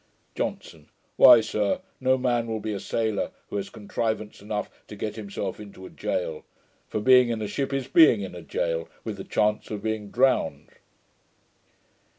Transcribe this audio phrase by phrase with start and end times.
[0.33, 0.89] JOHNSON.
[1.15, 5.59] 'Why, sir, no man will be a sailor, who has contrivance enough to get himself
[5.59, 6.43] into a jail;
[6.87, 10.09] for, being in a ship is being in a jail, with the chance of being
[10.09, 10.71] drowned.'